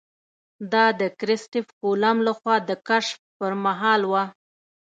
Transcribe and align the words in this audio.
دا 0.71 0.85
د 0.99 1.01
کرسټېف 1.19 1.67
کولمب 1.79 2.19
له 2.27 2.33
خوا 2.39 2.55
د 2.69 2.71
کشف 2.87 3.19
پر 3.37 3.51
مهال 3.65 4.01
وه. 4.11 4.23